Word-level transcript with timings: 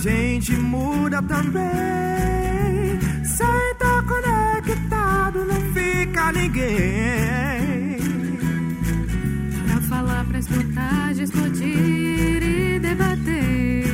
gente 0.00 0.52
muda 0.56 1.22
também. 1.22 1.60
Sem 3.22 3.74
tá 3.78 4.02
conectado, 4.02 5.44
não 5.44 5.60
fica 5.74 6.32
ninguém. 6.32 7.98
Pra 9.66 9.80
falar, 9.82 10.24
pra 10.24 10.38
escutar, 10.38 11.12
discutir 11.14 12.42
e 12.42 12.78
debater. 12.78 13.84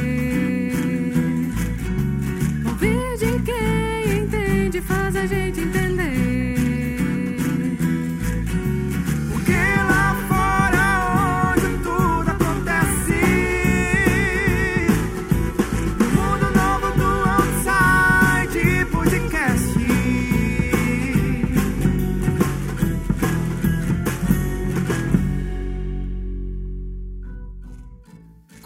Ouvir 2.67 3.19
de 3.19 3.43
quem 3.43 4.19
entende 4.19 4.81
faz 4.83 5.17
a 5.17 5.27
gente 5.27 5.61
entender. 5.61 5.76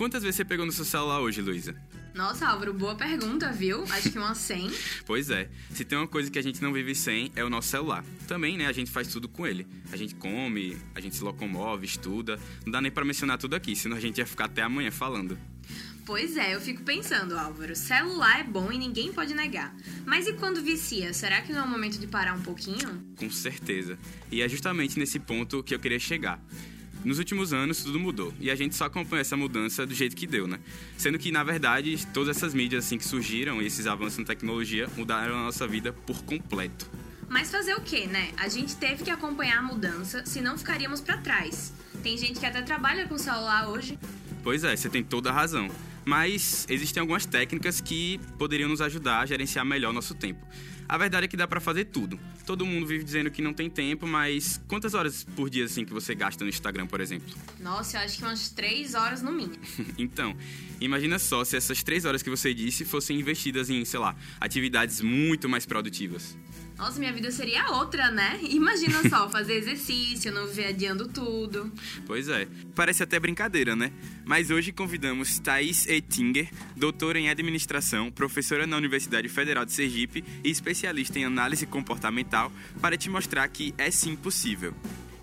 Quantas 0.00 0.22
vezes 0.22 0.36
você 0.36 0.46
pegou 0.46 0.64
no 0.64 0.72
seu 0.72 0.86
celular 0.86 1.20
hoje, 1.20 1.42
Luísa? 1.42 1.76
Nossa, 2.14 2.48
Álvaro, 2.48 2.72
boa 2.72 2.94
pergunta, 2.94 3.52
viu? 3.52 3.84
Acho 3.84 4.10
que 4.10 4.18
umas 4.18 4.38
100. 4.38 4.70
Pois 5.04 5.28
é, 5.28 5.50
se 5.74 5.84
tem 5.84 5.98
uma 5.98 6.08
coisa 6.08 6.30
que 6.30 6.38
a 6.38 6.42
gente 6.42 6.62
não 6.62 6.72
vive 6.72 6.94
sem 6.94 7.30
é 7.36 7.44
o 7.44 7.50
nosso 7.50 7.68
celular. 7.68 8.02
Também, 8.26 8.56
né, 8.56 8.66
a 8.66 8.72
gente 8.72 8.90
faz 8.90 9.08
tudo 9.08 9.28
com 9.28 9.46
ele. 9.46 9.66
A 9.92 9.98
gente 9.98 10.14
come, 10.14 10.78
a 10.94 11.02
gente 11.02 11.16
se 11.16 11.22
locomove, 11.22 11.84
estuda. 11.84 12.40
Não 12.64 12.72
dá 12.72 12.80
nem 12.80 12.90
pra 12.90 13.04
mencionar 13.04 13.36
tudo 13.36 13.54
aqui, 13.54 13.76
senão 13.76 13.94
a 13.94 14.00
gente 14.00 14.16
ia 14.16 14.26
ficar 14.26 14.46
até 14.46 14.62
amanhã 14.62 14.90
falando. 14.90 15.38
Pois 16.06 16.34
é, 16.38 16.54
eu 16.54 16.62
fico 16.62 16.82
pensando, 16.82 17.36
Álvaro. 17.36 17.76
Celular 17.76 18.40
é 18.40 18.44
bom 18.44 18.72
e 18.72 18.78
ninguém 18.78 19.12
pode 19.12 19.34
negar. 19.34 19.76
Mas 20.06 20.26
e 20.26 20.32
quando 20.32 20.62
vicia? 20.62 21.12
Será 21.12 21.42
que 21.42 21.52
não 21.52 21.60
é 21.60 21.64
o 21.64 21.68
momento 21.68 21.98
de 21.98 22.06
parar 22.06 22.32
um 22.32 22.40
pouquinho? 22.40 23.04
Com 23.16 23.30
certeza. 23.30 23.98
E 24.32 24.40
é 24.40 24.48
justamente 24.48 24.98
nesse 24.98 25.18
ponto 25.18 25.62
que 25.62 25.74
eu 25.74 25.78
queria 25.78 25.98
chegar. 25.98 26.42
Nos 27.04 27.18
últimos 27.18 27.52
anos, 27.52 27.82
tudo 27.82 27.98
mudou. 27.98 28.32
E 28.38 28.50
a 28.50 28.54
gente 28.54 28.74
só 28.74 28.84
acompanhou 28.84 29.20
essa 29.20 29.36
mudança 29.36 29.86
do 29.86 29.94
jeito 29.94 30.14
que 30.14 30.26
deu, 30.26 30.46
né? 30.46 30.60
Sendo 30.98 31.18
que, 31.18 31.32
na 31.32 31.42
verdade, 31.42 32.06
todas 32.12 32.36
essas 32.36 32.52
mídias 32.52 32.84
assim 32.84 32.98
que 32.98 33.04
surgiram 33.04 33.62
e 33.62 33.66
esses 33.66 33.86
avanços 33.86 34.18
na 34.18 34.24
tecnologia 34.24 34.88
mudaram 34.96 35.34
a 35.34 35.44
nossa 35.44 35.66
vida 35.66 35.92
por 35.92 36.22
completo. 36.24 36.90
Mas 37.28 37.50
fazer 37.50 37.74
o 37.74 37.80
quê, 37.80 38.06
né? 38.06 38.32
A 38.36 38.48
gente 38.48 38.76
teve 38.76 39.04
que 39.04 39.10
acompanhar 39.10 39.58
a 39.58 39.62
mudança, 39.62 40.26
senão 40.26 40.58
ficaríamos 40.58 41.00
pra 41.00 41.16
trás. 41.16 41.72
Tem 42.02 42.18
gente 42.18 42.40
que 42.40 42.46
até 42.46 42.60
trabalha 42.60 43.06
com 43.06 43.16
celular 43.16 43.68
hoje. 43.68 43.98
Pois 44.42 44.64
é, 44.64 44.74
você 44.74 44.88
tem 44.88 45.04
toda 45.04 45.30
a 45.30 45.32
razão. 45.32 45.70
Mas 46.04 46.66
existem 46.68 47.00
algumas 47.00 47.26
técnicas 47.26 47.80
que 47.80 48.18
poderiam 48.38 48.68
nos 48.68 48.80
ajudar 48.80 49.20
a 49.20 49.26
gerenciar 49.26 49.64
melhor 49.64 49.90
o 49.90 49.92
nosso 49.92 50.14
tempo. 50.14 50.44
A 50.90 50.98
verdade 50.98 51.26
é 51.26 51.28
que 51.28 51.36
dá 51.36 51.46
pra 51.46 51.60
fazer 51.60 51.84
tudo. 51.84 52.18
Todo 52.44 52.66
mundo 52.66 52.84
vive 52.84 53.04
dizendo 53.04 53.30
que 53.30 53.40
não 53.40 53.52
tem 53.52 53.70
tempo, 53.70 54.08
mas 54.08 54.60
quantas 54.66 54.92
horas 54.92 55.22
por 55.36 55.48
dia 55.48 55.64
assim 55.64 55.84
que 55.84 55.92
você 55.92 56.16
gasta 56.16 56.42
no 56.42 56.50
Instagram, 56.50 56.88
por 56.88 57.00
exemplo? 57.00 57.32
Nossa, 57.60 57.98
eu 57.98 58.00
acho 58.00 58.18
que 58.18 58.24
umas 58.24 58.48
3 58.48 58.94
horas 58.94 59.22
no 59.22 59.30
mínimo. 59.30 59.62
então, 59.96 60.36
imagina 60.80 61.20
só 61.20 61.44
se 61.44 61.56
essas 61.56 61.84
três 61.84 62.04
horas 62.04 62.24
que 62.24 62.30
você 62.30 62.52
disse 62.52 62.84
fossem 62.84 63.20
investidas 63.20 63.70
em, 63.70 63.84
sei 63.84 64.00
lá, 64.00 64.16
atividades 64.40 65.00
muito 65.00 65.48
mais 65.48 65.64
produtivas. 65.64 66.36
Nossa, 66.80 66.98
minha 66.98 67.12
vida 67.12 67.30
seria 67.30 67.72
outra, 67.72 68.10
né? 68.10 68.40
Imagina 68.48 69.06
só, 69.06 69.28
fazer 69.28 69.52
exercício, 69.52 70.32
não 70.32 70.46
viver 70.46 70.68
adiando 70.68 71.06
tudo. 71.06 71.70
Pois 72.06 72.26
é. 72.26 72.48
Parece 72.74 73.02
até 73.02 73.20
brincadeira, 73.20 73.76
né? 73.76 73.92
Mas 74.24 74.50
hoje 74.50 74.72
convidamos 74.72 75.38
Thaís 75.38 75.86
Ettinger, 75.86 76.48
doutora 76.74 77.18
em 77.18 77.28
administração, 77.28 78.10
professora 78.10 78.66
na 78.66 78.78
Universidade 78.78 79.28
Federal 79.28 79.66
de 79.66 79.72
Sergipe 79.72 80.24
e 80.42 80.48
especialista 80.50 81.18
em 81.18 81.26
análise 81.26 81.66
comportamental, 81.66 82.50
para 82.80 82.96
te 82.96 83.10
mostrar 83.10 83.46
que 83.48 83.74
é 83.76 83.90
sim 83.90 84.16
possível. 84.16 84.74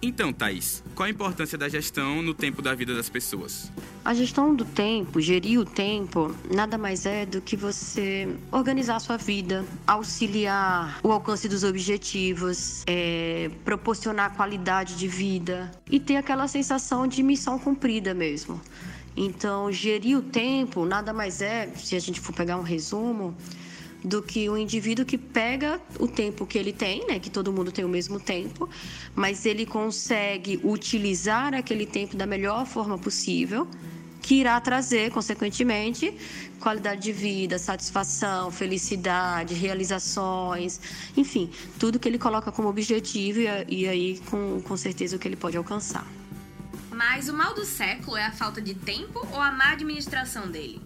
Então, 0.08 0.32
Thaís, 0.32 0.82
qual 0.96 1.06
a 1.06 1.10
importância 1.10 1.58
da 1.58 1.68
gestão 1.68 2.22
no 2.22 2.34
tempo 2.34 2.62
da 2.62 2.74
vida 2.74 2.96
das 2.96 3.10
pessoas? 3.10 3.70
A 4.06 4.14
gestão 4.14 4.56
do 4.56 4.64
tempo, 4.64 5.20
gerir 5.20 5.60
o 5.60 5.66
tempo, 5.66 6.34
nada 6.50 6.78
mais 6.78 7.06
é 7.06 7.26
do 7.26 7.42
que 7.42 7.58
você 7.58 8.26
organizar 8.50 8.96
a 8.96 9.00
sua 9.02 9.18
vida, 9.18 9.66
auxiliar 9.86 10.98
o 11.04 11.12
alcance 11.12 11.50
dos 11.50 11.66
objetivos, 11.66 12.86
é, 12.88 13.52
proporcionar 13.66 14.34
qualidade 14.34 14.96
de 14.96 15.10
vida 15.10 15.70
e 15.92 16.00
ter 16.00 16.16
aquela 16.16 16.48
sensação 16.48 17.06
de 17.06 17.22
missão 17.22 17.60
cumprida 17.60 18.14
mesmo. 18.14 18.62
Então, 19.14 19.70
gerir 19.74 20.18
o 20.18 20.22
tempo 20.22 20.86
nada 20.86 21.12
mais 21.12 21.42
é, 21.42 21.68
se 21.76 21.98
a 21.98 22.00
gente 22.00 22.22
for 22.22 22.32
pegar 22.32 22.56
um 22.56 22.64
resumo, 22.64 23.36
do 24.08 24.22
que 24.22 24.50
o 24.50 24.58
indivíduo 24.58 25.06
que 25.06 25.18
pega 25.18 25.82
o 26.00 26.08
tempo 26.08 26.46
que 26.46 26.58
ele 26.58 26.72
tem, 26.72 27.06
né, 27.08 27.20
que 27.20 27.30
todo 27.30 27.52
mundo 27.52 27.72
tem 27.72 27.84
o 27.84 27.90
mesmo 27.90 28.20
tempo, 28.20 28.70
mas 29.14 29.46
ele 29.46 29.66
consegue 29.66 30.60
utilizar 30.64 31.54
aquele 31.54 31.86
tempo 31.86 32.16
da 32.16 32.26
melhor 32.26 32.66
forma 32.66 32.98
possível, 32.98 33.68
que 34.22 34.36
irá 34.36 34.60
trazer, 34.60 35.12
consequentemente, 35.12 36.14
qualidade 36.60 37.02
de 37.02 37.14
vida, 37.14 37.58
satisfação, 37.58 38.52
felicidade, 38.52 39.54
realizações, 39.54 40.82
enfim, 41.16 41.50
tudo 41.80 42.00
que 42.00 42.10
ele 42.10 42.18
coloca 42.18 42.52
como 42.52 42.68
objetivo 42.68 43.40
e, 43.68 43.88
aí 43.88 44.20
com, 44.30 44.62
com 44.62 44.76
certeza 44.76 45.16
o 45.16 45.20
que 45.20 45.28
ele 45.28 45.38
pode 45.38 45.56
alcançar. 45.56 46.06
Mas 46.92 47.30
o 47.30 47.34
mal 47.34 47.54
do 47.54 47.64
século 47.64 48.18
é 48.18 48.26
a 48.26 48.32
falta 48.32 48.62
de 48.62 48.74
tempo 48.74 49.26
ou 49.32 49.40
a 49.40 49.52
má 49.52 49.72
administração 49.72 50.48
dele? 50.48 50.82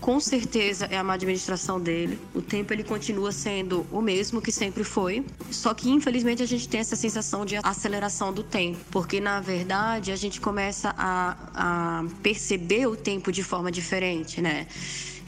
Com 0.00 0.20
certeza 0.20 0.86
é 0.90 0.98
a 0.98 1.04
má 1.04 1.14
administração 1.14 1.80
dele. 1.80 2.18
O 2.34 2.42
tempo 2.42 2.72
ele 2.72 2.84
continua 2.84 3.32
sendo 3.32 3.86
o 3.90 4.00
mesmo 4.02 4.40
que 4.40 4.52
sempre 4.52 4.84
foi, 4.84 5.24
só 5.50 5.72
que 5.72 5.90
infelizmente 5.90 6.42
a 6.42 6.46
gente 6.46 6.68
tem 6.68 6.80
essa 6.80 6.96
sensação 6.96 7.44
de 7.44 7.56
aceleração 7.56 8.32
do 8.32 8.42
tempo, 8.42 8.78
porque 8.90 9.20
na 9.20 9.40
verdade 9.40 10.12
a 10.12 10.16
gente 10.16 10.40
começa 10.40 10.94
a, 10.98 11.36
a 11.54 12.04
perceber 12.22 12.86
o 12.86 12.96
tempo 12.96 13.32
de 13.32 13.42
forma 13.42 13.70
diferente, 13.70 14.40
né? 14.40 14.66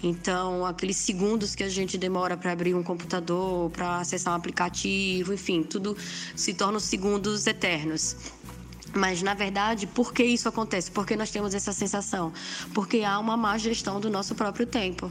Então, 0.03 0.65
aqueles 0.67 0.97
segundos 0.97 1.55
que 1.55 1.65
a 1.65 1.69
gente 1.69 1.97
demora 1.97 2.37
para 2.37 2.53
abrir 2.53 2.75
um 2.75 2.83
computador, 2.83 3.71
para 3.71 3.99
acessar 3.99 4.35
um 4.35 4.37
aplicativo, 4.37 5.33
enfim, 5.33 5.63
tudo 5.63 5.97
se 6.35 6.53
torna 6.53 6.79
segundos 6.79 7.47
eternos. 7.47 8.17
Mas, 8.97 9.23
na 9.23 9.35
verdade, 9.35 9.87
por 9.87 10.13
que 10.13 10.25
isso 10.25 10.49
acontece? 10.49 10.91
Por 10.91 11.07
que 11.07 11.17
nós 11.17 11.31
temos 11.31 11.55
essa 11.55 11.73
sensação? 11.73 12.33
Porque 12.73 13.03
há 13.03 13.19
uma 13.19 13.37
má 13.37 13.59
gestão 13.59 14.01
do 14.01 14.09
nosso 14.09 14.35
próprio 14.35 14.67
tempo. 14.67 15.11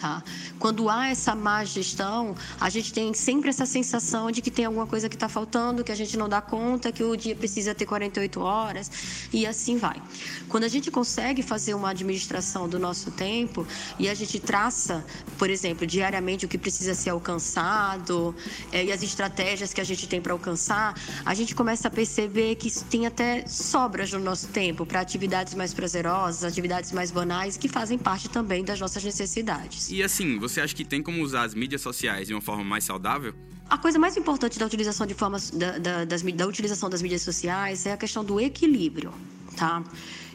Tá? 0.00 0.22
Quando 0.60 0.88
há 0.88 1.08
essa 1.08 1.34
má 1.34 1.64
gestão, 1.64 2.36
a 2.60 2.70
gente 2.70 2.92
tem 2.92 3.12
sempre 3.12 3.48
essa 3.48 3.66
sensação 3.66 4.30
de 4.30 4.40
que 4.40 4.48
tem 4.48 4.64
alguma 4.64 4.86
coisa 4.86 5.08
que 5.08 5.16
está 5.16 5.28
faltando, 5.28 5.82
que 5.82 5.90
a 5.90 5.94
gente 5.94 6.16
não 6.16 6.28
dá 6.28 6.40
conta, 6.40 6.92
que 6.92 7.02
o 7.02 7.16
dia 7.16 7.34
precisa 7.34 7.74
ter 7.74 7.84
48 7.84 8.40
horas 8.40 8.88
e 9.32 9.44
assim 9.44 9.76
vai. 9.76 10.00
Quando 10.48 10.62
a 10.62 10.68
gente 10.68 10.88
consegue 10.88 11.42
fazer 11.42 11.74
uma 11.74 11.90
administração 11.90 12.68
do 12.68 12.78
nosso 12.78 13.10
tempo 13.10 13.66
e 13.98 14.08
a 14.08 14.14
gente 14.14 14.38
traça, 14.38 15.04
por 15.36 15.50
exemplo, 15.50 15.84
diariamente 15.84 16.46
o 16.46 16.48
que 16.48 16.58
precisa 16.58 16.94
ser 16.94 17.10
alcançado 17.10 18.36
é, 18.70 18.84
e 18.84 18.92
as 18.92 19.02
estratégias 19.02 19.74
que 19.74 19.80
a 19.80 19.84
gente 19.84 20.06
tem 20.06 20.20
para 20.20 20.32
alcançar, 20.32 20.94
a 21.24 21.34
gente 21.34 21.56
começa 21.56 21.88
a 21.88 21.90
perceber 21.90 22.54
que 22.54 22.70
tem 22.84 23.04
até 23.04 23.44
sobras 23.48 24.12
no 24.12 24.20
nosso 24.20 24.46
tempo 24.48 24.86
para 24.86 25.00
atividades 25.00 25.54
mais 25.54 25.74
prazerosas, 25.74 26.44
atividades 26.44 26.92
mais 26.92 27.10
banais 27.10 27.56
que 27.56 27.68
fazem 27.68 27.98
parte 27.98 28.28
também 28.28 28.62
das 28.62 28.78
nossas 28.78 29.02
necessidades. 29.02 29.87
E 29.90 30.02
assim, 30.02 30.38
você 30.38 30.60
acha 30.60 30.74
que 30.74 30.84
tem 30.84 31.02
como 31.02 31.22
usar 31.22 31.44
as 31.44 31.54
mídias 31.54 31.80
sociais 31.80 32.28
de 32.28 32.34
uma 32.34 32.42
forma 32.42 32.64
mais 32.64 32.84
saudável? 32.84 33.34
A 33.68 33.76
coisa 33.76 33.98
mais 33.98 34.16
importante 34.16 34.58
da 34.58 34.66
utilização 34.66 35.06
de 35.06 35.14
formas 35.14 35.50
da, 35.50 35.78
da, 35.78 36.04
das, 36.04 36.22
da 36.22 36.46
utilização 36.46 36.88
das 36.88 37.02
mídias 37.02 37.22
sociais 37.22 37.84
é 37.86 37.92
a 37.92 37.96
questão 37.96 38.24
do 38.24 38.40
equilíbrio, 38.40 39.12
tá? 39.56 39.82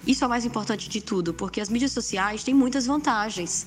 Isso 0.05 0.23
é 0.23 0.27
o 0.27 0.29
mais 0.29 0.43
importante 0.43 0.89
de 0.89 1.01
tudo, 1.01 1.33
porque 1.33 1.61
as 1.61 1.69
mídias 1.69 1.91
sociais 1.91 2.43
têm 2.43 2.53
muitas 2.53 2.85
vantagens. 2.85 3.65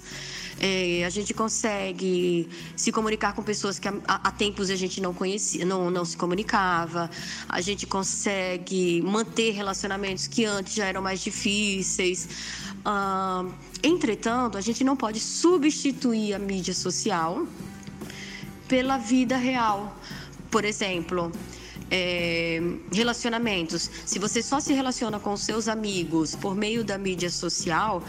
É, 0.60 1.04
a 1.04 1.10
gente 1.10 1.34
consegue 1.34 2.48
se 2.76 2.92
comunicar 2.92 3.34
com 3.34 3.42
pessoas 3.42 3.78
que 3.78 3.88
há, 3.88 3.94
há 4.06 4.30
tempos 4.30 4.70
a 4.70 4.76
gente 4.76 5.00
não 5.00 5.12
conhecia, 5.14 5.64
não, 5.64 5.90
não 5.90 6.04
se 6.04 6.16
comunicava. 6.16 7.10
A 7.48 7.60
gente 7.60 7.86
consegue 7.86 9.02
manter 9.02 9.52
relacionamentos 9.52 10.26
que 10.26 10.44
antes 10.44 10.74
já 10.74 10.86
eram 10.86 11.02
mais 11.02 11.20
difíceis. 11.20 12.28
Ah, 12.84 13.44
entretanto, 13.82 14.58
a 14.58 14.60
gente 14.60 14.82
não 14.84 14.96
pode 14.96 15.20
substituir 15.20 16.34
a 16.34 16.38
mídia 16.38 16.74
social 16.74 17.46
pela 18.68 18.98
vida 18.98 19.36
real. 19.36 19.96
Por 20.50 20.64
exemplo, 20.64 21.32
é, 21.90 22.60
relacionamentos. 22.92 23.90
Se 24.04 24.18
você 24.18 24.42
só 24.42 24.60
se 24.60 24.72
relaciona 24.72 25.18
com 25.18 25.36
seus 25.36 25.68
amigos 25.68 26.34
por 26.34 26.54
meio 26.54 26.84
da 26.84 26.98
mídia 26.98 27.30
social, 27.30 28.02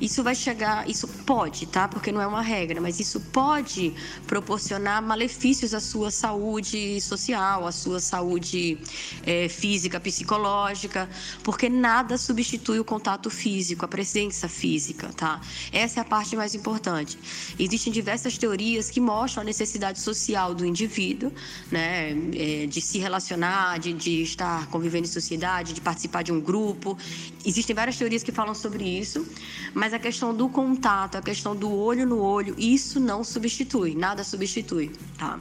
isso 0.00 0.22
vai 0.22 0.34
chegar, 0.34 0.88
isso 0.88 1.08
pode, 1.08 1.66
tá? 1.66 1.88
Porque 1.88 2.12
não 2.12 2.20
é 2.20 2.26
uma 2.26 2.42
regra, 2.42 2.80
mas 2.80 3.00
isso 3.00 3.20
pode 3.20 3.94
proporcionar 4.26 5.02
malefícios 5.02 5.72
à 5.72 5.80
sua 5.80 6.10
saúde 6.10 7.00
social, 7.00 7.66
à 7.66 7.72
sua 7.72 7.98
saúde 7.98 8.78
é, 9.24 9.48
física, 9.48 9.98
psicológica, 9.98 11.08
porque 11.42 11.68
nada 11.68 12.18
substitui 12.18 12.78
o 12.78 12.84
contato 12.84 13.30
físico, 13.30 13.84
a 13.84 13.88
presença 13.88 14.48
física, 14.48 15.08
tá? 15.16 15.40
Essa 15.72 16.00
é 16.00 16.02
a 16.02 16.04
parte 16.04 16.36
mais 16.36 16.54
importante. 16.54 17.18
Existem 17.58 17.92
diversas 17.92 18.36
teorias 18.36 18.90
que 18.90 19.00
mostram 19.00 19.42
a 19.42 19.44
necessidade 19.44 20.00
social 20.00 20.54
do 20.54 20.64
indivíduo, 20.66 21.32
né? 21.70 22.10
É, 22.34 22.66
de 22.66 22.80
se 22.80 22.98
relacionar, 22.98 23.78
de, 23.78 23.92
de 23.92 24.22
estar 24.22 24.66
convivendo 24.66 25.06
em 25.06 25.10
sociedade, 25.10 25.72
de 25.72 25.80
participar 25.80 26.22
de 26.22 26.32
um 26.32 26.40
grupo. 26.40 26.98
Existem 27.44 27.74
várias 27.74 27.96
teorias 27.96 28.22
que 28.22 28.32
falam 28.32 28.54
sobre 28.54 28.84
isso, 28.84 29.26
mas 29.72 29.85
a 29.92 29.98
questão 29.98 30.34
do 30.34 30.48
contato, 30.48 31.16
a 31.16 31.22
questão 31.22 31.54
do 31.54 31.70
olho 31.70 32.06
no 32.06 32.18
olho, 32.18 32.54
isso 32.58 32.98
não 33.00 33.22
substitui, 33.22 33.94
nada 33.94 34.24
substitui, 34.24 34.92
tá? 35.18 35.38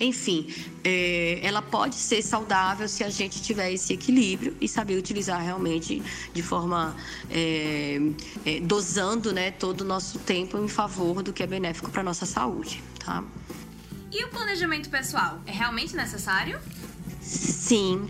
Enfim, 0.00 0.46
é, 0.84 1.40
ela 1.42 1.60
pode 1.60 1.96
ser 1.96 2.22
saudável 2.22 2.88
se 2.88 3.02
a 3.02 3.10
gente 3.10 3.42
tiver 3.42 3.72
esse 3.72 3.92
equilíbrio 3.92 4.56
e 4.60 4.68
saber 4.68 4.96
utilizar 4.96 5.42
realmente 5.42 6.02
de 6.32 6.42
forma 6.42 6.94
é, 7.30 8.00
é, 8.46 8.60
dosando, 8.60 9.32
né, 9.32 9.50
todo 9.50 9.80
o 9.80 9.84
nosso 9.84 10.18
tempo 10.20 10.56
em 10.58 10.68
favor 10.68 11.22
do 11.22 11.32
que 11.32 11.42
é 11.42 11.46
benéfico 11.46 11.90
para 11.90 12.02
nossa 12.02 12.26
saúde, 12.26 12.82
tá? 13.04 13.24
E 14.10 14.24
o 14.24 14.28
planejamento 14.28 14.88
pessoal 14.88 15.40
é 15.46 15.52
realmente 15.52 15.94
necessário? 15.94 16.58
Sim. 17.20 18.08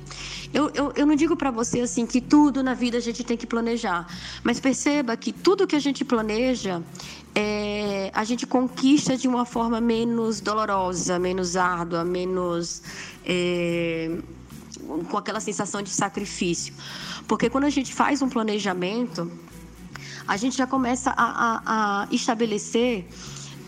Eu, 0.53 0.71
eu, 0.75 0.93
eu 0.97 1.07
não 1.07 1.15
digo 1.15 1.37
para 1.37 1.51
você 1.51 1.81
assim 1.81 2.07
que 2.07 2.21
tudo 2.21 2.63
na 2.63 2.73
vida 2.73 2.97
a 2.97 3.01
gente 3.01 3.23
tem 3.23 3.37
que 3.37 3.47
planejar, 3.47 4.07
mas 4.43 4.59
perceba 4.59 5.17
que 5.17 5.33
tudo 5.33 5.67
que 5.67 5.77
a 5.77 5.81
gente 5.81 6.05
planeja 6.05 6.83
é, 7.35 8.11
a 8.15 8.25
gente 8.25 8.47
conquista 8.47 9.17
de 9.17 9.29
uma 9.29 9.45
forma 9.45 9.81
menos 9.81 10.41
dolorosa, 10.41 11.19
menos 11.19 11.57
árdua, 11.57 12.03
menos 12.05 12.83
é, 13.25 14.19
com 15.11 15.17
aquela 15.17 15.41
sensação 15.41 15.83
de 15.83 15.91
sacrifício. 15.91 16.73
Porque 17.27 17.51
quando 17.51 17.65
a 17.65 17.71
gente 17.71 17.95
faz 17.95 18.23
um 18.23 18.29
planejamento, 18.29 19.31
a 20.27 20.37
gente 20.37 20.57
já 20.57 20.67
começa 20.67 21.11
a, 21.11 21.25
a, 21.25 22.03
a 22.03 22.09
estabelecer 22.11 23.07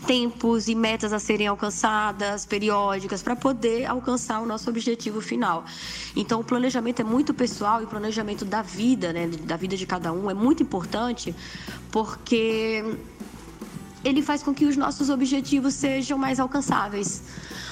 tempos 0.05 0.67
e 0.67 0.75
metas 0.75 1.13
a 1.13 1.19
serem 1.19 1.47
alcançadas, 1.47 2.45
periódicas, 2.45 3.21
para 3.21 3.35
poder 3.35 3.85
alcançar 3.85 4.39
o 4.41 4.45
nosso 4.45 4.69
objetivo 4.69 5.21
final. 5.21 5.65
Então, 6.15 6.39
o 6.39 6.43
planejamento 6.43 7.01
é 7.01 7.03
muito 7.03 7.33
pessoal 7.33 7.81
e 7.81 7.85
o 7.85 7.87
planejamento 7.87 8.43
da 8.43 8.61
vida, 8.61 9.13
né, 9.13 9.27
da 9.27 9.55
vida 9.55 9.77
de 9.77 9.85
cada 9.85 10.11
um, 10.11 10.29
é 10.29 10.33
muito 10.33 10.63
importante, 10.63 11.35
porque 11.91 12.83
ele 14.03 14.21
faz 14.21 14.41
com 14.41 14.53
que 14.53 14.65
os 14.65 14.75
nossos 14.75 15.09
objetivos 15.09 15.73
sejam 15.73 16.17
mais 16.17 16.39
alcançáveis. 16.39 17.23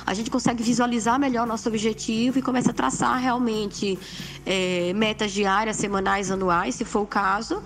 A 0.05 0.13
gente 0.13 0.29
consegue 0.29 0.63
visualizar 0.63 1.19
melhor 1.19 1.45
nosso 1.45 1.67
objetivo 1.67 2.39
e 2.39 2.41
começa 2.41 2.71
a 2.71 2.73
traçar 2.73 3.19
realmente 3.19 3.97
é, 4.45 4.93
metas 4.93 5.31
diárias, 5.31 5.75
semanais, 5.75 6.31
anuais, 6.31 6.75
se 6.75 6.85
for 6.85 7.01
o 7.01 7.07
caso 7.07 7.61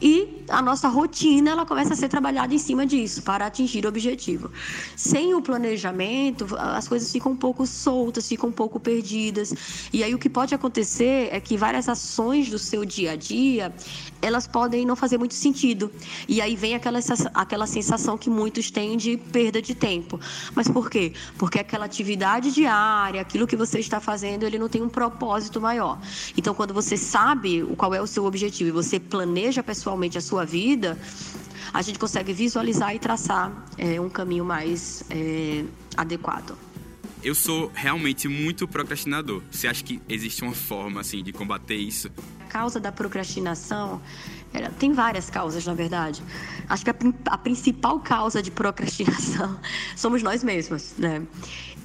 e 0.00 0.44
a 0.48 0.62
nossa 0.62 0.88
rotina 0.88 1.50
ela 1.50 1.66
começa 1.66 1.92
a 1.92 1.96
ser 1.96 2.08
trabalhada 2.08 2.54
em 2.54 2.58
cima 2.58 2.86
disso 2.86 3.22
para 3.22 3.46
atingir 3.46 3.84
o 3.84 3.88
objetivo. 3.88 4.50
Sem 4.96 5.34
o 5.34 5.42
planejamento, 5.42 6.46
as 6.56 6.88
coisas 6.88 7.12
ficam 7.12 7.32
um 7.32 7.36
pouco 7.36 7.66
soltas, 7.66 8.26
ficam 8.26 8.48
um 8.48 8.52
pouco 8.52 8.80
perdidas. 8.80 9.54
E 9.92 10.02
aí 10.02 10.14
o 10.14 10.18
que 10.18 10.30
pode 10.30 10.54
acontecer 10.54 11.28
é 11.30 11.38
que 11.38 11.56
várias 11.56 11.88
ações 11.88 12.48
do 12.48 12.58
seu 12.58 12.84
dia 12.84 13.12
a 13.12 13.16
dia, 13.16 13.74
elas 14.22 14.46
podem 14.46 14.86
não 14.86 14.96
fazer 14.96 15.18
muito 15.18 15.34
sentido. 15.34 15.90
E 16.26 16.40
aí 16.40 16.56
vem 16.56 16.74
aquela, 16.74 16.98
aquela 17.34 17.66
sensação 17.66 18.16
que 18.16 18.30
muitos 18.30 18.70
têm 18.70 18.96
de 18.96 19.18
perda 19.18 19.60
de 19.60 19.74
tempo. 19.74 20.18
Mas 20.54 20.66
por 20.66 20.88
quê? 20.88 21.12
Porque 21.36 21.58
aquela 21.58 21.84
atividade 21.84 22.50
diária, 22.52 23.20
aquilo 23.20 23.46
que 23.46 23.56
você 23.56 23.78
está 23.78 24.00
fazendo, 24.00 24.44
ele 24.44 24.58
não 24.58 24.68
tem 24.68 24.82
um 24.82 24.88
propósito 24.88 25.60
maior. 25.60 26.00
Então, 26.36 26.54
quando 26.54 26.72
você 26.72 26.96
sabe 26.96 27.62
qual 27.76 27.94
é 27.94 28.00
o 28.00 28.06
seu 28.06 28.24
objetivo 28.24 28.70
e 28.70 28.72
você 28.72 28.98
planeja 28.98 29.62
pessoalmente 29.62 29.89
a 30.18 30.20
sua 30.20 30.44
vida, 30.44 30.98
a 31.72 31.82
gente 31.82 31.98
consegue 31.98 32.32
visualizar 32.32 32.94
e 32.94 32.98
traçar 32.98 33.66
é, 33.78 34.00
um 34.00 34.08
caminho 34.08 34.44
mais 34.44 35.04
é, 35.10 35.64
adequado. 35.96 36.56
Eu 37.22 37.34
sou 37.34 37.70
realmente 37.74 38.28
muito 38.28 38.66
procrastinador. 38.66 39.42
Você 39.50 39.68
acha 39.68 39.84
que 39.84 40.00
existe 40.08 40.42
uma 40.42 40.54
forma 40.54 41.00
assim 41.00 41.22
de 41.22 41.32
combater 41.32 41.76
isso? 41.76 42.10
A 42.40 42.44
causa 42.44 42.80
da 42.80 42.90
procrastinação 42.90 44.00
tem 44.78 44.92
várias 44.92 45.30
causas, 45.30 45.64
na 45.64 45.74
verdade. 45.74 46.22
Acho 46.68 46.84
que 46.84 46.90
a, 46.90 46.94
a 47.26 47.38
principal 47.38 48.00
causa 48.00 48.42
de 48.42 48.50
procrastinação 48.50 49.58
somos 49.96 50.22
nós 50.22 50.42
mesmos, 50.42 50.94
né? 50.98 51.22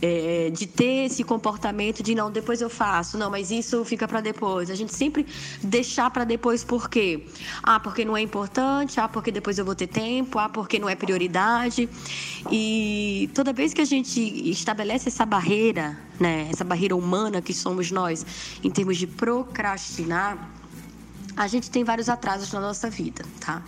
é, 0.01 0.49
de 0.49 0.67
ter 0.67 1.05
esse 1.05 1.23
comportamento 1.23 2.03
de 2.03 2.15
não, 2.15 2.31
depois 2.31 2.61
eu 2.61 2.69
faço, 2.69 3.17
não, 3.17 3.29
mas 3.29 3.51
isso 3.51 3.83
fica 3.85 4.07
para 4.07 4.21
depois. 4.21 4.69
A 4.69 4.75
gente 4.75 4.93
sempre 4.93 5.25
deixar 5.61 6.09
para 6.09 6.23
depois 6.23 6.63
por 6.63 6.89
quê? 6.89 7.25
Ah, 7.63 7.79
porque 7.79 8.03
não 8.03 8.15
é 8.15 8.21
importante, 8.21 8.99
ah, 8.99 9.07
porque 9.07 9.31
depois 9.31 9.57
eu 9.57 9.65
vou 9.65 9.75
ter 9.75 9.87
tempo, 9.87 10.37
ah, 10.39 10.49
porque 10.49 10.79
não 10.79 10.89
é 10.89 10.95
prioridade. 10.95 11.89
E 12.51 13.29
toda 13.33 13.53
vez 13.53 13.73
que 13.73 13.81
a 13.81 13.85
gente 13.85 14.19
estabelece 14.49 15.09
essa 15.09 15.25
barreira, 15.25 15.97
né, 16.19 16.47
essa 16.51 16.63
barreira 16.63 16.95
humana 16.95 17.41
que 17.41 17.53
somos 17.53 17.91
nós, 17.91 18.25
em 18.63 18.69
termos 18.69 18.97
de 18.97 19.07
procrastinar, 19.07 20.51
a 21.35 21.47
gente 21.47 21.69
tem 21.69 21.83
vários 21.83 22.09
atrasos 22.09 22.51
na 22.51 22.59
nossa 22.59 22.89
vida, 22.89 23.25
tá? 23.39 23.61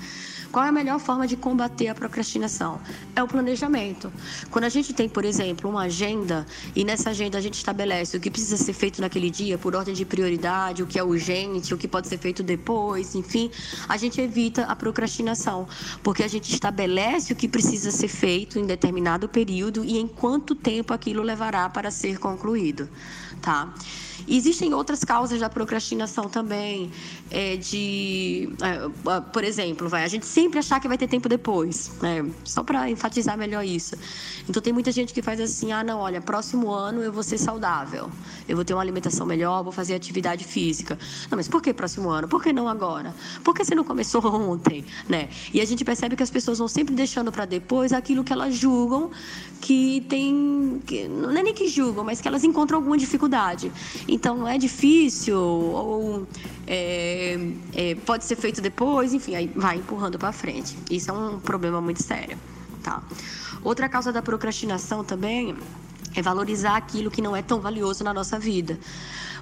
Qual 0.51 0.65
é 0.65 0.69
a 0.69 0.71
melhor 0.71 0.99
forma 0.99 1.27
de 1.27 1.35
combater 1.35 1.87
a 1.89 1.95
procrastinação? 1.95 2.79
É 3.15 3.21
o 3.21 3.27
planejamento. 3.27 4.11
Quando 4.49 4.65
a 4.65 4.69
gente 4.69 4.93
tem, 4.93 5.09
por 5.09 5.25
exemplo, 5.25 5.69
uma 5.69 5.83
agenda 5.83 6.45
e 6.75 6.83
nessa 6.83 7.09
agenda 7.09 7.37
a 7.37 7.41
gente 7.41 7.55
estabelece 7.55 8.15
o 8.15 8.19
que 8.19 8.31
precisa 8.31 8.57
ser 8.57 8.73
feito 8.73 9.01
naquele 9.01 9.29
dia 9.29 9.57
por 9.57 9.75
ordem 9.75 9.93
de 9.93 10.05
prioridade, 10.05 10.81
o 10.81 10.87
que 10.87 10.97
é 10.97 11.03
urgente, 11.03 11.73
o 11.73 11.77
que 11.77 11.87
pode 11.87 12.07
ser 12.07 12.17
feito 12.17 12.41
depois, 12.41 13.15
enfim, 13.15 13.51
a 13.87 13.97
gente 13.97 14.21
evita 14.21 14.63
a 14.63 14.75
procrastinação, 14.75 15.67
porque 16.01 16.23
a 16.23 16.27
gente 16.27 16.51
estabelece 16.51 17.33
o 17.33 17.35
que 17.35 17.47
precisa 17.47 17.91
ser 17.91 18.07
feito 18.07 18.57
em 18.57 18.65
determinado 18.65 19.27
período 19.27 19.83
e 19.83 19.97
em 19.97 20.07
quanto 20.07 20.55
tempo 20.55 20.93
aquilo 20.93 21.21
levará 21.21 21.69
para 21.69 21.91
ser 21.91 22.19
concluído, 22.19 22.89
tá? 23.41 23.73
Existem 24.27 24.73
outras 24.73 25.03
causas 25.03 25.39
da 25.39 25.49
procrastinação 25.49 26.29
também, 26.29 26.91
é, 27.29 27.55
de, 27.57 28.49
é, 28.61 29.19
por 29.31 29.43
exemplo, 29.43 29.87
vai, 29.89 30.03
a 30.03 30.07
gente 30.07 30.25
sempre 30.25 30.46
achar 30.55 30.79
que 30.79 30.87
vai 30.87 30.97
ter 30.97 31.07
tempo 31.07 31.27
depois, 31.27 31.91
né? 32.01 32.25
Só 32.43 32.63
para 32.63 32.89
enfatizar 32.89 33.37
melhor 33.37 33.65
isso. 33.65 33.95
Então 34.47 34.61
tem 34.61 34.71
muita 34.71 34.91
gente 34.91 35.13
que 35.13 35.21
faz 35.21 35.39
assim, 35.39 35.71
ah, 35.71 35.83
não, 35.83 35.99
olha, 35.99 36.21
próximo 36.21 36.71
ano 36.71 37.01
eu 37.01 37.11
vou 37.11 37.23
ser 37.23 37.37
saudável, 37.37 38.09
eu 38.47 38.55
vou 38.55 38.63
ter 38.63 38.73
uma 38.73 38.81
alimentação 38.81 39.25
melhor, 39.25 39.63
vou 39.63 39.71
fazer 39.71 39.95
atividade 39.95 40.43
física. 40.43 40.97
Não, 41.29 41.37
mas 41.37 41.47
por 41.47 41.61
que 41.61 41.73
próximo 41.73 42.09
ano? 42.09 42.27
Por 42.27 42.41
que 42.41 42.53
não 42.53 42.67
agora? 42.67 43.13
Por 43.43 43.53
que 43.53 43.65
você 43.65 43.75
não 43.75 43.83
começou 43.83 44.23
ontem, 44.27 44.85
né? 45.07 45.29
E 45.53 45.61
a 45.61 45.65
gente 45.65 45.83
percebe 45.83 46.15
que 46.15 46.23
as 46.23 46.31
pessoas 46.31 46.57
vão 46.59 46.67
sempre 46.67 46.95
deixando 46.95 47.31
para 47.31 47.45
depois 47.45 47.93
aquilo 47.93 48.23
que 48.23 48.33
elas 48.33 48.55
julgam 48.55 49.11
que 49.61 50.05
tem, 50.07 50.81
que, 50.85 51.07
não 51.07 51.31
é 51.31 51.43
nem 51.43 51.53
que 51.53 51.67
julgam, 51.67 52.03
mas 52.03 52.21
que 52.21 52.27
elas 52.27 52.43
encontram 52.43 52.77
alguma 52.77 52.97
dificuldade. 52.97 53.71
Então 54.07 54.47
é 54.47 54.57
difícil 54.57 55.39
ou 55.39 56.27
é, 56.67 57.37
é, 57.73 57.95
pode 57.95 58.25
ser 58.25 58.35
feito 58.35 58.61
depois, 58.61 59.13
enfim, 59.13 59.35
aí 59.35 59.51
vai 59.55 59.77
empurrando 59.77 60.19
para 60.19 60.31
frente. 60.31 60.77
Isso 60.91 61.09
é 61.09 61.13
um 61.13 61.39
problema 61.39 61.79
muito 61.79 62.03
sério, 62.03 62.37
tá? 62.83 63.01
Outra 63.63 63.87
causa 63.87 64.11
da 64.11 64.21
procrastinação 64.21 65.03
também 65.03 65.55
é 66.13 66.21
valorizar 66.21 66.75
aquilo 66.75 67.09
que 67.09 67.21
não 67.21 67.35
é 67.35 67.41
tão 67.41 67.61
valioso 67.61 68.03
na 68.03 68.13
nossa 68.13 68.37
vida. 68.37 68.77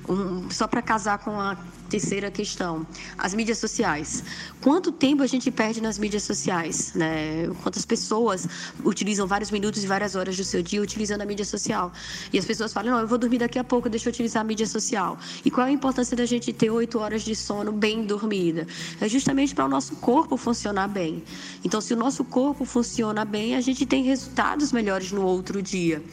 Um, 0.08 0.50
só 0.52 0.68
para 0.68 0.82
casar 0.82 1.18
com 1.20 1.40
a 1.40 1.58
terceira 1.90 2.30
questão, 2.32 2.86
as 3.18 3.34
mídias 3.34 3.58
sociais. 3.58 4.24
Quanto 4.62 4.92
tempo 4.92 5.24
a 5.24 5.28
gente 5.28 5.50
perde 5.52 5.82
nas 5.82 5.98
mídias 5.98 6.24
sociais? 6.24 6.94
Né? 6.94 7.48
Quantas 7.64 7.86
pessoas 7.86 8.48
utilizam 8.84 9.28
vários 9.28 9.52
minutos 9.52 9.84
e 9.84 9.88
várias 9.88 10.16
horas 10.16 10.36
do 10.36 10.44
seu 10.44 10.62
dia 10.62 10.82
utilizando 10.82 11.22
a 11.22 11.26
mídia 11.26 11.46
social? 11.46 11.92
E 12.34 12.40
as 12.40 12.46
pessoas 12.46 12.74
falam, 12.74 12.94
não, 12.94 13.00
eu 13.02 13.08
vou 13.08 13.18
dormir 13.18 13.38
daqui 13.38 13.60
a 13.60 13.64
pouco, 13.64 13.90
deixa 13.90 14.10
eu 14.10 14.12
utilizar 14.12 14.42
a 14.42 14.44
mídia 14.44 14.68
social. 14.68 15.18
E 15.44 15.52
qual 15.52 15.66
é 15.68 15.70
a 15.70 15.74
importância 15.74 16.16
da 16.18 16.26
gente 16.26 16.52
ter 16.52 16.70
oito 16.70 17.00
horas 17.00 17.24
de 17.24 17.36
sono 17.36 17.72
bem 17.72 18.06
dormida? 18.06 18.68
É 19.00 19.08
justamente 19.08 19.54
para 19.54 19.66
o 19.66 19.70
nosso 19.70 19.96
corpo 19.98 20.38
funcionar 20.38 20.88
bem. 20.88 21.24
Então, 21.64 21.80
se 21.82 21.94
o 21.94 21.98
nosso 21.98 22.24
corpo 22.24 22.66
funciona 22.66 23.24
bem, 23.24 23.56
a 23.56 23.62
gente 23.62 23.86
tem 23.86 24.04
resultados 24.04 24.72
melhores 24.72 25.12
no 25.12 25.24
outro 25.24 25.62
dia. 25.62 26.04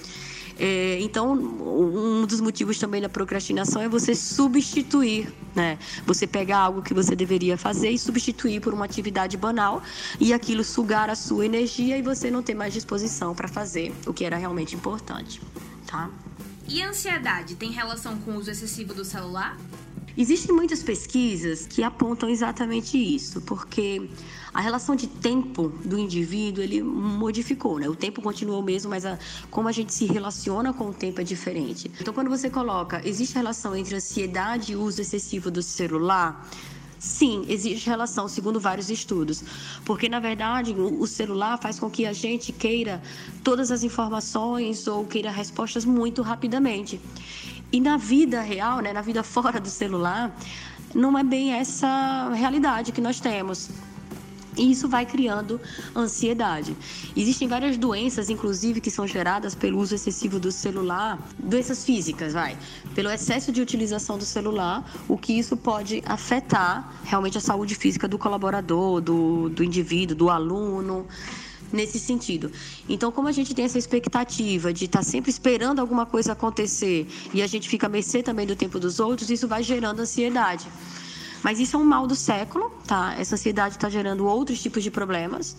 É, 0.58 0.98
então, 1.00 1.32
um 1.32 2.26
dos 2.26 2.40
motivos 2.40 2.78
também 2.78 3.00
da 3.00 3.08
procrastinação 3.08 3.82
é 3.82 3.88
você 3.88 4.14
substituir, 4.14 5.32
né? 5.54 5.78
Você 6.06 6.26
pegar 6.26 6.58
algo 6.58 6.82
que 6.82 6.94
você 6.94 7.16
deveria 7.16 7.56
fazer 7.56 7.90
e 7.90 7.98
substituir 7.98 8.60
por 8.60 8.74
uma 8.74 8.84
atividade 8.84 9.36
banal 9.36 9.82
e 10.20 10.32
aquilo 10.32 10.62
sugar 10.62 11.10
a 11.10 11.14
sua 11.14 11.46
energia 11.46 11.96
e 11.96 12.02
você 12.02 12.30
não 12.30 12.42
ter 12.42 12.54
mais 12.54 12.72
disposição 12.72 13.34
para 13.34 13.48
fazer 13.48 13.92
o 14.06 14.12
que 14.12 14.24
era 14.24 14.36
realmente 14.36 14.74
importante, 14.74 15.40
tá? 15.86 16.10
E 16.68 16.82
a 16.82 16.88
ansiedade 16.88 17.56
tem 17.56 17.70
relação 17.70 18.16
com 18.18 18.32
o 18.32 18.36
uso 18.36 18.50
excessivo 18.50 18.94
do 18.94 19.04
celular? 19.04 19.58
Existem 20.16 20.54
muitas 20.54 20.82
pesquisas 20.82 21.66
que 21.66 21.82
apontam 21.82 22.28
exatamente 22.28 22.98
isso, 22.98 23.40
porque 23.40 24.08
a 24.52 24.60
relação 24.60 24.94
de 24.94 25.06
tempo 25.06 25.68
do 25.84 25.98
indivíduo 25.98 26.62
ele 26.62 26.82
modificou, 26.82 27.78
né? 27.78 27.88
O 27.88 27.96
tempo 27.96 28.20
continua 28.20 28.58
o 28.58 28.62
mesmo, 28.62 28.90
mas 28.90 29.06
a, 29.06 29.18
como 29.50 29.68
a 29.68 29.72
gente 29.72 29.94
se 29.94 30.04
relaciona 30.04 30.72
com 30.72 30.90
o 30.90 30.92
tempo 30.92 31.20
é 31.20 31.24
diferente. 31.24 31.90
Então, 31.98 32.12
quando 32.12 32.28
você 32.28 32.50
coloca, 32.50 33.00
existe 33.04 33.34
relação 33.34 33.74
entre 33.74 33.94
ansiedade 33.94 34.72
e 34.72 34.76
uso 34.76 35.00
excessivo 35.00 35.50
do 35.50 35.62
celular? 35.62 36.46
Sim, 36.98 37.44
existe 37.48 37.88
relação, 37.88 38.28
segundo 38.28 38.60
vários 38.60 38.88
estudos. 38.88 39.42
Porque, 39.84 40.08
na 40.08 40.20
verdade, 40.20 40.72
o 40.72 41.04
celular 41.04 41.58
faz 41.58 41.80
com 41.80 41.90
que 41.90 42.06
a 42.06 42.12
gente 42.12 42.52
queira 42.52 43.02
todas 43.42 43.72
as 43.72 43.82
informações 43.82 44.86
ou 44.86 45.04
queira 45.04 45.28
respostas 45.28 45.84
muito 45.84 46.22
rapidamente. 46.22 47.00
E 47.72 47.80
na 47.80 47.96
vida 47.96 48.42
real, 48.42 48.80
né, 48.80 48.92
na 48.92 49.00
vida 49.00 49.22
fora 49.22 49.58
do 49.58 49.68
celular, 49.68 50.30
não 50.94 51.18
é 51.18 51.24
bem 51.24 51.54
essa 51.54 52.30
realidade 52.34 52.92
que 52.92 53.00
nós 53.00 53.18
temos. 53.18 53.70
E 54.54 54.70
isso 54.70 54.86
vai 54.86 55.06
criando 55.06 55.58
ansiedade. 55.96 56.76
Existem 57.16 57.48
várias 57.48 57.78
doenças, 57.78 58.28
inclusive, 58.28 58.82
que 58.82 58.90
são 58.90 59.06
geradas 59.06 59.54
pelo 59.54 59.78
uso 59.78 59.94
excessivo 59.94 60.38
do 60.38 60.52
celular, 60.52 61.18
doenças 61.38 61.82
físicas, 61.82 62.34
vai, 62.34 62.58
pelo 62.94 63.10
excesso 63.10 63.50
de 63.50 63.62
utilização 63.62 64.18
do 64.18 64.24
celular, 64.26 64.84
o 65.08 65.16
que 65.16 65.32
isso 65.32 65.56
pode 65.56 66.02
afetar 66.04 66.92
realmente 67.04 67.38
a 67.38 67.40
saúde 67.40 67.74
física 67.74 68.06
do 68.06 68.18
colaborador, 68.18 69.00
do, 69.00 69.48
do 69.48 69.64
indivíduo, 69.64 70.14
do 70.14 70.28
aluno 70.28 71.06
nesse 71.72 71.98
sentido. 71.98 72.50
Então, 72.88 73.10
como 73.10 73.28
a 73.28 73.32
gente 73.32 73.54
tem 73.54 73.64
essa 73.64 73.78
expectativa 73.78 74.72
de 74.72 74.84
estar 74.84 75.02
sempre 75.02 75.30
esperando 75.30 75.80
alguma 75.80 76.06
coisa 76.06 76.32
acontecer 76.32 77.06
e 77.32 77.42
a 77.42 77.46
gente 77.46 77.68
fica 77.68 77.86
a 77.86 77.90
mercê 77.90 78.22
também 78.22 78.46
do 78.46 78.54
tempo 78.56 78.78
dos 78.78 79.00
outros, 79.00 79.30
isso 79.30 79.48
vai 79.48 79.62
gerando 79.62 80.00
ansiedade. 80.00 80.66
Mas 81.42 81.58
isso 81.58 81.76
é 81.76 81.78
um 81.78 81.84
mal 81.84 82.06
do 82.06 82.14
século, 82.14 82.70
tá? 82.86 83.16
Essa 83.18 83.34
ansiedade 83.34 83.74
está 83.74 83.88
gerando 83.88 84.26
outros 84.26 84.62
tipos 84.62 84.82
de 84.82 84.90
problemas, 84.90 85.56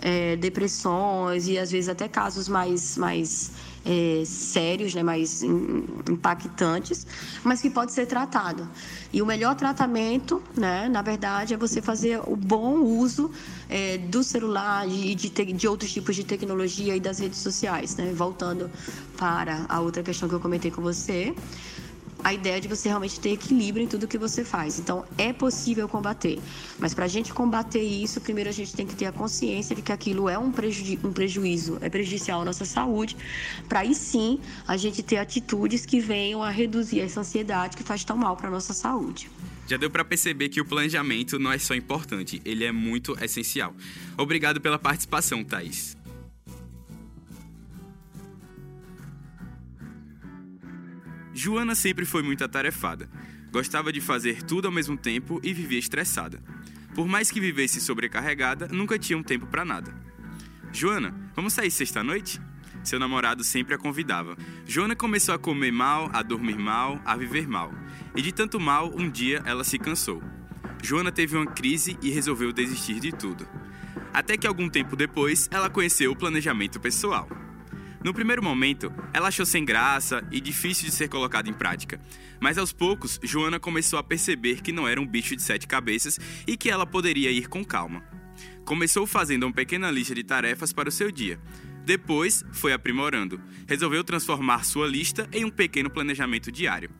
é, 0.00 0.34
depressões 0.36 1.46
e 1.46 1.58
às 1.58 1.70
vezes 1.70 1.90
até 1.90 2.08
casos 2.08 2.48
mais, 2.48 2.96
mais 2.96 3.52
é, 3.86 4.24
sérios, 4.24 4.94
né, 4.94 5.02
mais 5.02 5.42
impactantes, 5.42 7.06
mas 7.44 7.62
que 7.62 7.70
pode 7.70 7.92
ser 7.92 8.06
tratado. 8.06 8.68
E 9.12 9.22
o 9.22 9.26
melhor 9.26 9.54
tratamento, 9.54 10.42
né, 10.56 10.88
na 10.88 11.02
verdade, 11.02 11.54
é 11.54 11.56
você 11.56 11.80
fazer 11.80 12.20
o 12.26 12.34
bom 12.34 12.80
uso 12.80 13.30
é, 13.68 13.96
do 13.96 14.24
celular 14.24 14.88
e 14.88 15.14
de, 15.14 15.28
de, 15.30 15.68
outros 15.68 15.92
tipos 15.92 16.16
de 16.16 16.24
tecnologia 16.24 16.96
e 16.96 17.00
das 17.00 17.20
redes 17.20 17.38
sociais. 17.38 17.96
Né? 17.96 18.12
Voltando 18.12 18.68
para 19.16 19.64
a 19.68 19.80
outra 19.80 20.02
questão 20.02 20.28
que 20.28 20.34
eu 20.34 20.40
comentei 20.40 20.70
com 20.70 20.82
você 20.82 21.34
a 22.22 22.32
ideia 22.32 22.60
de 22.60 22.68
você 22.68 22.88
realmente 22.88 23.20
ter 23.20 23.30
equilíbrio 23.30 23.84
em 23.84 23.86
tudo 23.86 24.06
que 24.06 24.18
você 24.18 24.44
faz. 24.44 24.78
Então, 24.78 25.04
é 25.16 25.32
possível 25.32 25.88
combater. 25.88 26.38
Mas 26.78 26.94
para 26.94 27.04
a 27.04 27.08
gente 27.08 27.32
combater 27.32 27.82
isso, 27.82 28.20
primeiro 28.20 28.50
a 28.50 28.52
gente 28.52 28.74
tem 28.74 28.86
que 28.86 28.94
ter 28.94 29.06
a 29.06 29.12
consciência 29.12 29.74
de 29.74 29.82
que 29.82 29.92
aquilo 29.92 30.28
é 30.28 30.38
um, 30.38 30.52
um 31.04 31.12
prejuízo, 31.12 31.78
é 31.80 31.88
prejudicial 31.88 32.42
à 32.42 32.44
nossa 32.44 32.64
saúde, 32.64 33.16
para 33.68 33.80
aí 33.80 33.94
sim 33.94 34.40
a 34.66 34.76
gente 34.76 35.02
ter 35.02 35.18
atitudes 35.18 35.86
que 35.86 36.00
venham 36.00 36.42
a 36.42 36.50
reduzir 36.50 37.00
essa 37.00 37.20
ansiedade 37.20 37.76
que 37.76 37.82
faz 37.82 38.04
tão 38.04 38.16
mal 38.16 38.36
para 38.36 38.50
nossa 38.50 38.72
saúde. 38.72 39.30
Já 39.66 39.76
deu 39.76 39.90
para 39.90 40.04
perceber 40.04 40.48
que 40.48 40.60
o 40.60 40.64
planejamento 40.64 41.38
não 41.38 41.50
é 41.50 41.58
só 41.58 41.74
importante, 41.74 42.40
ele 42.44 42.64
é 42.64 42.70
muito 42.70 43.16
essencial. 43.22 43.74
Obrigado 44.16 44.60
pela 44.60 44.78
participação, 44.78 45.42
Thaís. 45.42 45.96
Joana 51.36 51.74
sempre 51.74 52.06
foi 52.06 52.22
muito 52.22 52.42
atarefada. 52.42 53.10
Gostava 53.52 53.92
de 53.92 54.00
fazer 54.00 54.42
tudo 54.42 54.64
ao 54.64 54.72
mesmo 54.72 54.96
tempo 54.96 55.38
e 55.44 55.52
vivia 55.52 55.78
estressada. 55.78 56.42
Por 56.94 57.06
mais 57.06 57.30
que 57.30 57.38
vivesse 57.38 57.78
sobrecarregada, 57.78 58.68
nunca 58.68 58.98
tinha 58.98 59.18
um 59.18 59.22
tempo 59.22 59.46
para 59.46 59.62
nada. 59.62 59.94
Joana, 60.72 61.14
vamos 61.34 61.52
sair 61.52 61.70
sexta-noite? 61.70 62.40
Seu 62.82 62.98
namorado 62.98 63.44
sempre 63.44 63.74
a 63.74 63.78
convidava. 63.78 64.34
Joana 64.66 64.96
começou 64.96 65.34
a 65.34 65.38
comer 65.38 65.70
mal, 65.70 66.08
a 66.10 66.22
dormir 66.22 66.56
mal, 66.56 67.02
a 67.04 67.14
viver 67.14 67.46
mal. 67.46 67.70
E 68.16 68.22
de 68.22 68.32
tanto 68.32 68.58
mal, 68.58 68.90
um 68.96 69.10
dia 69.10 69.42
ela 69.44 69.62
se 69.62 69.78
cansou. 69.78 70.22
Joana 70.82 71.12
teve 71.12 71.36
uma 71.36 71.46
crise 71.46 71.98
e 72.00 72.08
resolveu 72.08 72.50
desistir 72.50 72.98
de 72.98 73.12
tudo. 73.12 73.46
Até 74.10 74.38
que 74.38 74.46
algum 74.46 74.70
tempo 74.70 74.96
depois, 74.96 75.50
ela 75.52 75.68
conheceu 75.68 76.12
o 76.12 76.16
planejamento 76.16 76.80
pessoal. 76.80 77.28
No 78.06 78.14
primeiro 78.14 78.40
momento, 78.40 78.92
ela 79.12 79.26
achou 79.26 79.44
sem 79.44 79.64
graça 79.64 80.24
e 80.30 80.40
difícil 80.40 80.86
de 80.86 80.94
ser 80.94 81.08
colocada 81.08 81.50
em 81.50 81.52
prática. 81.52 82.00
Mas 82.38 82.56
aos 82.56 82.72
poucos, 82.72 83.18
Joana 83.20 83.58
começou 83.58 83.98
a 83.98 84.02
perceber 84.04 84.62
que 84.62 84.70
não 84.70 84.86
era 84.86 85.00
um 85.00 85.06
bicho 85.06 85.34
de 85.34 85.42
sete 85.42 85.66
cabeças 85.66 86.16
e 86.46 86.56
que 86.56 86.70
ela 86.70 86.86
poderia 86.86 87.32
ir 87.32 87.48
com 87.48 87.64
calma. 87.64 88.04
Começou 88.64 89.08
fazendo 89.08 89.42
uma 89.42 89.52
pequena 89.52 89.90
lista 89.90 90.14
de 90.14 90.22
tarefas 90.22 90.72
para 90.72 90.88
o 90.88 90.92
seu 90.92 91.10
dia. 91.10 91.40
Depois, 91.84 92.44
foi 92.52 92.72
aprimorando. 92.72 93.40
Resolveu 93.66 94.04
transformar 94.04 94.64
sua 94.64 94.86
lista 94.86 95.28
em 95.32 95.44
um 95.44 95.50
pequeno 95.50 95.90
planejamento 95.90 96.52
diário. 96.52 96.90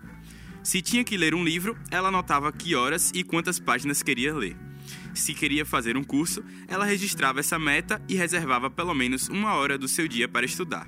Se 0.60 0.82
tinha 0.82 1.04
que 1.04 1.16
ler 1.16 1.36
um 1.36 1.44
livro, 1.44 1.78
ela 1.88 2.08
anotava 2.08 2.50
que 2.50 2.75
horas 2.75 3.12
e 3.14 3.22
quantas 3.22 3.60
páginas 3.60 4.02
queria 4.02 4.34
ler. 4.34 4.65
Se 5.14 5.35
queria 5.35 5.64
fazer 5.64 5.97
um 5.97 6.05
curso, 6.05 6.45
ela 6.69 6.85
registrava 6.85 7.40
essa 7.40 7.59
meta 7.59 8.02
e 8.09 8.14
reservava 8.14 8.71
pelo 8.71 8.95
menos 8.95 9.28
uma 9.28 9.55
hora 9.55 9.78
do 9.78 9.88
seu 9.88 10.07
dia 10.07 10.28
para 10.28 10.47
estudar. 10.47 10.87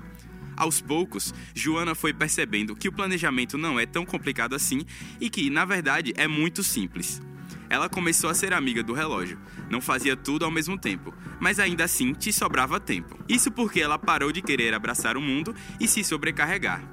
Aos 0.55 0.81
poucos, 0.81 1.33
Joana 1.55 1.95
foi 1.95 2.13
percebendo 2.13 2.75
que 2.75 2.89
o 2.89 2.91
planejamento 2.91 3.57
não 3.57 3.79
é 3.79 3.85
tão 3.85 4.05
complicado 4.05 4.53
assim 4.53 4.85
e 5.19 5.29
que, 5.29 5.49
na 5.49 5.63
verdade, 5.63 6.13
é 6.17 6.27
muito 6.27 6.63
simples. 6.63 7.21
Ela 7.69 7.87
começou 7.87 8.29
a 8.29 8.33
ser 8.33 8.51
amiga 8.51 8.83
do 8.83 8.93
relógio. 8.93 9.39
Não 9.69 9.79
fazia 9.79 10.17
tudo 10.17 10.43
ao 10.43 10.51
mesmo 10.51 10.77
tempo, 10.77 11.13
mas 11.39 11.59
ainda 11.59 11.85
assim 11.85 12.13
te 12.13 12.33
sobrava 12.33 12.79
tempo. 12.79 13.17
Isso 13.29 13.51
porque 13.51 13.79
ela 13.79 13.97
parou 13.97 14.31
de 14.31 14.41
querer 14.41 14.73
abraçar 14.73 15.15
o 15.15 15.21
mundo 15.21 15.55
e 15.79 15.87
se 15.87 16.03
sobrecarregar. 16.03 16.83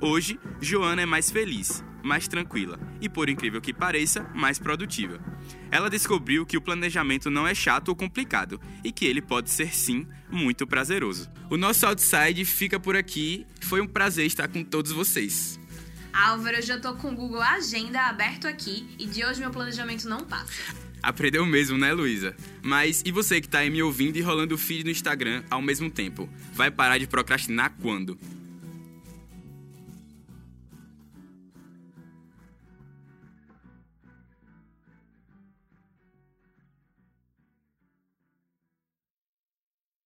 Hoje, 0.00 0.40
Joana 0.60 1.02
é 1.02 1.06
mais 1.06 1.30
feliz, 1.30 1.84
mais 2.02 2.28
tranquila 2.28 2.78
e, 3.00 3.08
por 3.08 3.28
incrível 3.28 3.60
que 3.60 3.72
pareça, 3.72 4.28
mais 4.34 4.58
produtiva. 4.58 5.20
Ela 5.70 5.90
descobriu 5.90 6.44
que 6.44 6.56
o 6.56 6.60
planejamento 6.60 7.30
não 7.30 7.46
é 7.46 7.54
chato 7.54 7.88
ou 7.88 7.96
complicado 7.96 8.60
e 8.84 8.92
que 8.92 9.06
ele 9.06 9.22
pode 9.22 9.50
ser 9.50 9.74
sim 9.74 10.06
muito 10.30 10.66
prazeroso. 10.66 11.30
O 11.50 11.56
nosso 11.56 11.86
Outside 11.86 12.44
fica 12.44 12.78
por 12.78 12.96
aqui. 12.96 13.46
Foi 13.62 13.80
um 13.80 13.86
prazer 13.86 14.26
estar 14.26 14.48
com 14.48 14.62
todos 14.62 14.92
vocês. 14.92 15.58
Álvaro, 16.12 16.56
eu 16.56 16.62
já 16.62 16.78
tô 16.78 16.94
com 16.94 17.12
o 17.12 17.16
Google 17.16 17.40
Agenda 17.40 18.02
aberto 18.02 18.46
aqui 18.46 18.86
e 18.98 19.06
de 19.06 19.24
hoje 19.24 19.40
meu 19.40 19.50
planejamento 19.50 20.08
não 20.08 20.20
passa. 20.20 20.52
Aprendeu 21.02 21.44
mesmo, 21.44 21.76
né, 21.76 21.92
Luísa? 21.92 22.36
Mas 22.62 23.02
e 23.04 23.10
você 23.10 23.40
que 23.40 23.48
tá 23.48 23.58
aí 23.58 23.70
me 23.70 23.82
ouvindo 23.82 24.16
e 24.16 24.20
rolando 24.20 24.54
o 24.54 24.58
feed 24.58 24.84
no 24.84 24.90
Instagram 24.90 25.42
ao 25.50 25.60
mesmo 25.60 25.90
tempo? 25.90 26.28
Vai 26.52 26.70
parar 26.70 26.98
de 26.98 27.08
procrastinar 27.08 27.74
quando? 27.80 28.16